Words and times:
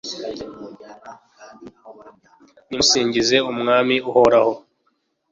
nimusingize 2.67 3.37
umwami, 3.51 3.95
uhoraho 4.09 4.53